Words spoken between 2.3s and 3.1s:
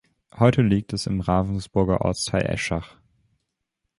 Eschach.